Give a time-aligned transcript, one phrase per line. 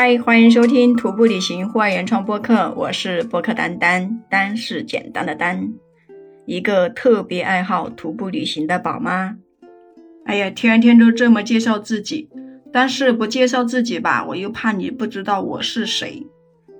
[0.00, 5.72] 嗨，欢迎收听徒步旅行户外原创播客，我是播客丹丹，丹是简单的丹，
[6.46, 9.38] 一个特别爱好徒步旅行的宝妈。
[10.24, 12.28] 哎呀，天天都这么介绍自己，
[12.72, 16.24] 但是不介绍自己吧，我又怕你不知道我是谁。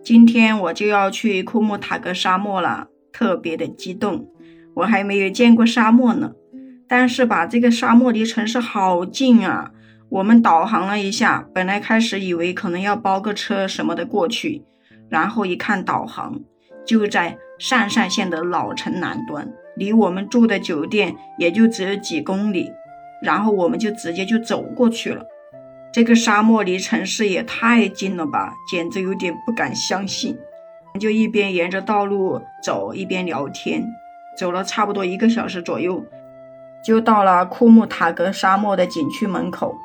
[0.04, 4.29] 今天我就要去库木塔格沙漠了，特别的激动，
[4.75, 6.35] 我还没有见过沙漠呢。
[6.86, 9.72] 但是吧，这个沙漠离城市好近啊。
[10.11, 14.64] 我们导航了一下，本来开始以为可能要包个车什么的过去，
[15.11, 16.40] 然后一看导航，
[16.86, 22.72] 就在鄯善县的老城南端，离我们住的酒店也就只有几公里，
[23.22, 25.22] 然后我们就直接就走过去了。
[25.93, 30.39] 这个沙漠离城市也太近了吧，简直有点不敢相信。
[30.98, 33.84] 就一边沿着道路走，一边聊天，
[34.39, 36.03] 走了差不多一个小时左右，
[36.83, 39.77] 就到了库木塔格沙漠的景区门口。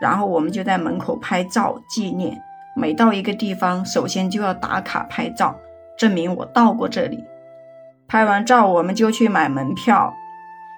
[0.00, 2.40] 然后我们就在门口拍照纪念。
[2.76, 5.58] 每到一个地方，首先就要打卡拍照，
[5.96, 7.24] 证明我到过这里。
[8.06, 10.14] 拍完照，我们就去买门票。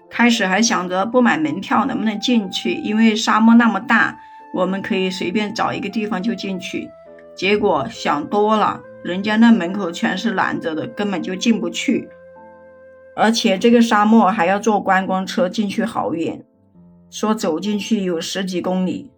[0.09, 4.19] 开始还想着不买门票能不能进去，因为沙漠那么大，
[4.55, 6.89] 我们可以随便找一个地方就进去。
[7.35, 12.09] 结果想多了，人家那门口全是拦着的，根本就进不去。
[13.17, 16.45] 而且这个沙漠还要坐观光车进去，好远。
[17.11, 19.11] 说走进去有十几公里，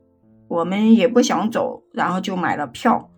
[0.49, 3.11] 我们也不想走，然后就买了票。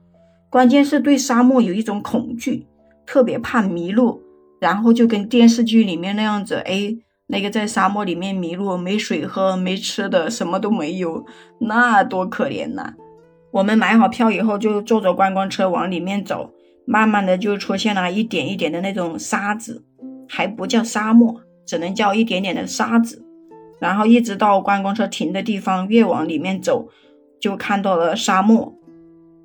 [0.51, 2.67] 关键是对沙漠有一种恐惧，
[3.07, 4.23] 特别怕迷路，
[4.61, 11.25] 然后就跟电视剧里面那样子，哎，那个在沙漠里面迷路，没水喝，没吃的，什么都没有，
[11.59, 12.95] 那多可怜呐！
[13.51, 16.51] 我们买好票以后，就坐着观光车往里面走，
[16.87, 19.85] 慢慢的就出现了一点一点的那种沙子，
[20.29, 23.22] 还不叫沙漠，只能叫一点点的沙子。
[23.83, 26.89] 然后一直到观光车停的地方，越往里面走，
[27.41, 28.73] 就看到了沙漠。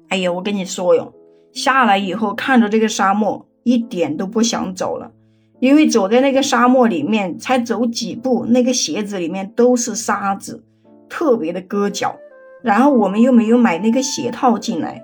[0.10, 1.12] 哎呀，我跟你说哟，
[1.54, 5.11] 下来以后看着这个沙漠，一点都不想走了，
[5.60, 10.64] 因为走在那个沙漠里面，才走几步，那个鞋子里面都是沙子，
[11.10, 12.16] 特别的硌脚。
[12.61, 15.04] 然后我们又没有买那个鞋套进来，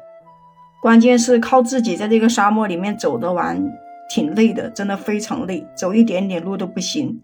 [0.80, 3.74] 关键是靠自己在这个沙漠里面走得完，
[4.14, 7.20] 挺累的，真的非常累，走一点点路都不行。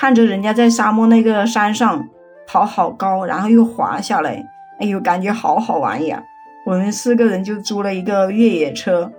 [0.00, 2.08] 看着人家在沙漠那个山上
[2.46, 4.46] 跑好高，然后又滑下来，
[4.78, 6.22] 哎呦，感觉好好玩呀！
[6.64, 9.10] 我们四个人就租了一个越野车，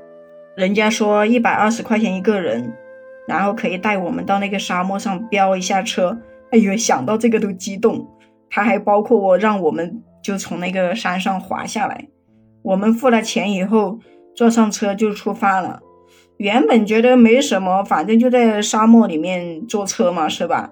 [0.56, 2.74] 人家说一百二十块钱一个人，
[3.28, 6.18] 然后可以带我们到那个沙漠上飙一下车。
[6.52, 8.08] 哎呦，想到这个都激动。
[8.50, 12.08] 他还包括我，让我们就从那个山上滑下来。
[12.64, 14.00] 我们付了钱以后，
[14.34, 15.82] 坐上车就出发了。
[16.40, 20.72] 原本觉得没什么，反正就在沙漠里面坐车嘛，是吧？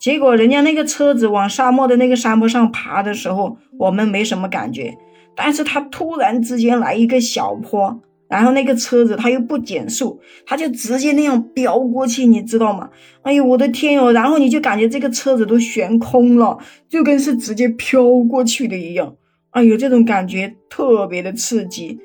[0.00, 4.96] 结果人家那个车子往沙漠的那个山坡上爬的时候，我们没什么感觉。
[5.36, 12.88] 但是他突然之间来一个小坡，然后那个车子他又不减速，他就直接那样飙过去，你知道吗？
[13.22, 14.10] 哎呦，我的天哟！
[14.12, 16.56] 然后你就感觉这个车子都悬空了，
[16.88, 19.14] 就跟是直接飘过去的一样。
[19.50, 21.98] 哎呦，这种感觉特别的刺激。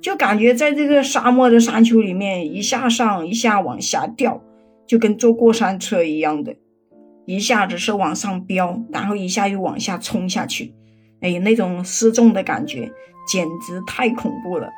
[0.00, 4.40] 就感觉在这个沙漠的山丘里面，一下上一下往下掉，
[4.86, 6.54] 就跟坐过山车一样的，
[7.26, 10.72] 一下子是往上飙，然后一下又往下冲下去，
[11.20, 12.90] 哎，那种失重的感觉
[13.26, 14.70] 简直太恐怖了。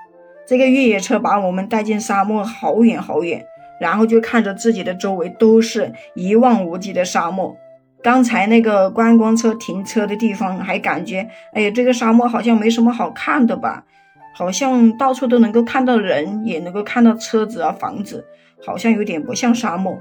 [0.46, 3.44] 这个越野车把我们带进沙漠好远好远，
[3.80, 7.56] 然后就看着自己的周围都是一望无际的沙漠。
[8.02, 13.84] 刚才那个观光车停车的地方还感觉，哎，这个沙漠好像没什么好看的吧。
[14.40, 18.24] 好像到处都能够看到人，也能够看到车子啊、房子，
[18.64, 19.98] 好像有点不像沙漠。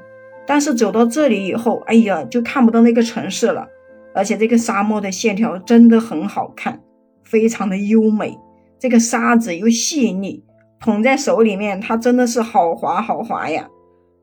[0.47, 3.67] 但是走到这里以后，哎呀，就看不到那个城市了。
[4.15, 6.79] 而且这个沙漠的线条真的很好看，
[7.25, 8.39] 非常的优美。
[8.79, 10.41] 这个沙子又细腻，
[10.79, 13.67] 捧在手里面，它真的是好滑好滑呀。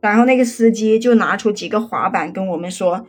[0.00, 3.04] 然后那个司机就拿出几个滑板跟我们说，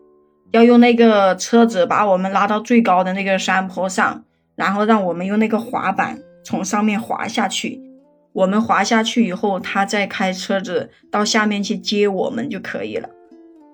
[0.52, 4.26] 要用那个车子把我们拉到最高的那个山坡上，
[4.58, 6.20] 然后让我们用那个滑板。
[6.48, 7.82] 从上面滑下去，
[8.32, 13.10] 我们滑下去以后，他再开车子到下面去接我们就可以了。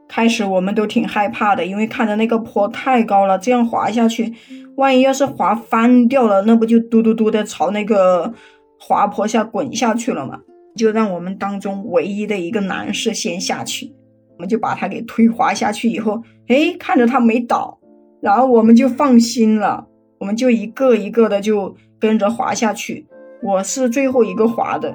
[0.09, 4.33] 开始我们都挺害怕的，因为看着那个坡太高了，这样滑下去，
[4.75, 8.33] 万一要是滑翻掉了，那不就嘟嘟嘟的朝那个
[8.79, 10.39] 滑坡下滚下去了吗？
[10.75, 13.93] 就让我们当中唯一的一个男士先下去，
[14.33, 17.77] 我们就把他给推滑下去以后，哎，看着他没倒，
[18.19, 19.85] 然后我们就放心了，
[20.19, 21.75] 我们就一个一个的就。
[22.03, 23.05] 跟着滑下去，
[23.41, 24.93] 我是最后一个滑的，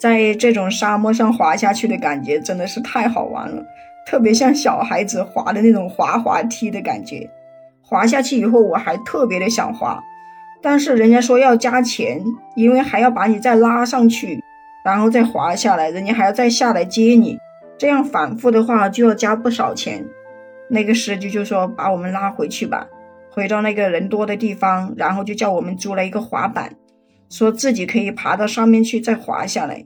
[0.00, 3.64] 在这种沙漠上滑下去的感觉真的是太好玩了，
[4.04, 7.30] 特别像小孩子滑的那种滑滑梯的感觉。
[7.80, 10.02] 滑下去以后，我还特别的想滑，
[10.60, 12.20] 但是人家说要加钱，
[12.56, 14.42] 因为还要把你再拉上去，
[14.84, 17.38] 然后再滑下来，人家还要再下来接你，
[17.78, 20.04] 这样反复的话就要加不少钱。
[20.68, 22.88] 那个司机就说把我们拉回去吧，
[23.36, 26.74] 回到那个人多的地方，然后就叫我们租了一个滑板，
[27.28, 29.84] 说自己可以爬到上面去再滑下来。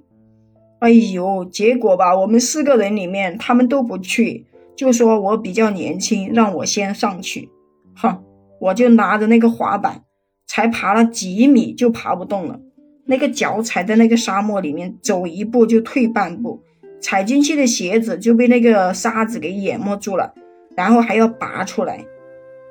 [0.79, 7.51] 哎呦，结果吧，我们四个人里面他们都不去，就说我比较年轻，让我先上去。
[7.97, 8.23] 哼，
[8.61, 10.05] 我就拿着那个滑板。
[10.47, 12.59] 才爬了几米就爬不动了，
[13.07, 16.61] 那个脚踩在那个沙漠里面，走一步就退半步，
[17.01, 20.35] 踩进去的鞋子就被那个沙子给淹没住了，
[20.77, 22.05] 然后还要拔出来，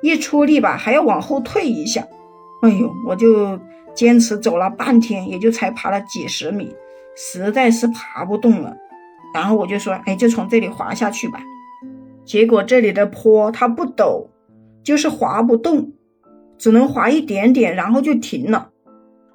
[0.02, 2.06] 一出力吧还要往后退一下，
[2.62, 3.58] 哎呦，我就
[3.94, 6.74] 坚持走了半天，也就才爬了几十米，
[7.16, 8.76] 实在是爬不动了，
[9.34, 11.40] 然后我就说，哎，就从这里滑下去吧，
[12.24, 14.26] 结果这里的坡它不陡，
[14.82, 15.92] 就是滑不动。
[16.58, 18.68] 只能滑一点点，然后就停了。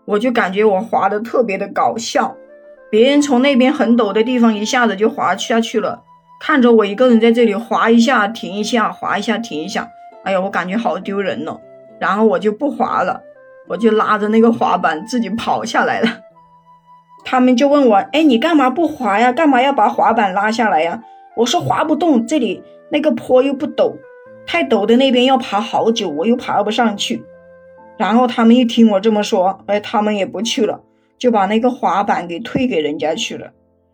[0.06, 2.36] 我就感觉我滑的特别的搞笑，
[2.92, 6.04] 别人从那边很陡的地方一下子就滑下去了，
[6.40, 9.90] 看着我一个人在这里滑一下停一下，滑一下停一下，
[10.26, 11.62] 哎呀，我感觉好丢人哦。
[11.98, 13.22] 然后我就不滑了，
[13.70, 16.10] 我就拉着那个滑板自己跑下来了。
[17.24, 19.32] 他们就问我，哎，你干嘛不滑呀？
[19.32, 21.02] 干嘛要把滑板拉下来呀？
[21.38, 22.62] 我说滑不动，这里
[22.92, 23.94] 那个坡又不陡。
[24.46, 27.24] 太陡的那边要爬好久，我又爬不上去。
[27.98, 30.82] 然后他们一听我这么说，哎，他们也不去了，
[31.18, 33.52] 就把那个滑板给退给人家去了。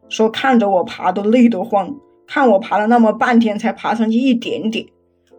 [0.10, 1.96] 说看着我爬都累得慌，
[2.28, 4.88] 看我爬了那么半天才爬上去一点点。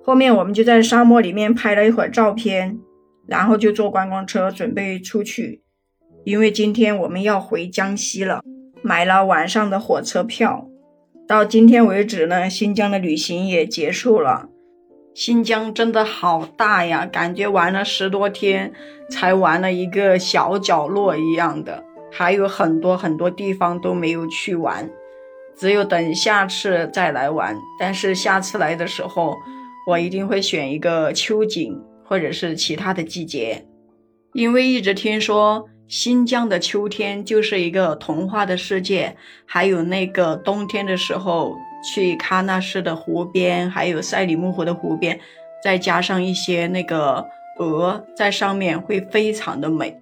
[0.05, 2.79] 后面我们就在沙漠里面拍了一会儿照片，
[3.27, 5.63] 然后就坐观光车准备出去，
[6.25, 8.43] 因为今天我们要回江西了，
[8.83, 10.69] 买了晚上的火车票。
[11.29, 14.49] 到今天为止呢，新疆的旅行也结束了。
[15.15, 18.73] 新疆真的好大呀，感觉玩了十多天
[19.09, 24.91] 才玩了一个小角落一样的，还有很多很多地方都没有去玩，
[25.57, 27.57] 只有等下次再来玩。
[27.79, 29.37] 但是下次来的时候，
[29.87, 33.67] 我一定会选一个秋景或者是其他的季节，
[34.33, 41.57] 因为一直听说新疆的秋天就是一个童话的世界，还有那个冬天的时候。
[41.85, 45.19] 去喀纳斯的湖边，还有赛里木湖的湖边，
[45.65, 47.27] 再加上一些那个
[47.59, 50.01] 鹅在上面，会非常的美。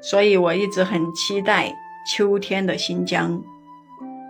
[0.00, 1.74] 所以我一直很期待
[2.08, 3.42] 秋天的新疆。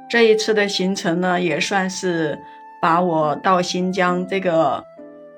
[0.08, 2.38] 这一次的行程呢，也算是
[2.80, 4.84] 把我到新疆这个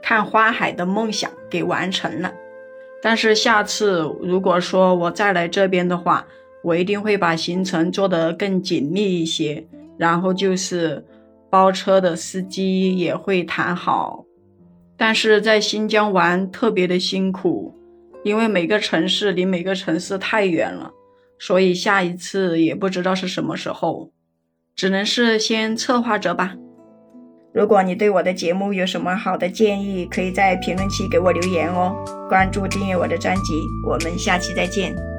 [0.02, 2.32] 看花海的梦想给完成了。
[3.02, 6.26] 但是下次如果说我再来这边的话，
[6.62, 9.66] 我一定会把行程做得更紧密一些，
[9.96, 11.04] 然后就是。
[11.52, 14.24] 包车的司机也会谈好，
[14.96, 17.74] 但是在新疆玩特别的辛苦，
[18.22, 20.92] 因为每个城市离每个城市太远了，
[21.40, 24.12] 所以下一次也不知道是什么时候，
[24.76, 26.54] 只能是先策划着吧。
[27.52, 31.92] 如果你对我的节目有什么好的建议，可以在评论区给我留言哦。
[32.28, 35.09] 关注订阅我的专辑，我们下期再见。